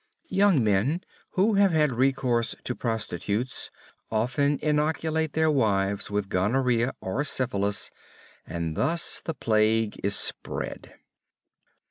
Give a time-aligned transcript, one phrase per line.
[0.31, 1.01] Young men
[1.33, 3.69] who have had recourse to prostitutes,
[4.09, 7.91] often inoculate their wives with gonorrhea or syphilis,
[8.43, 10.95] and thus the plague is spread.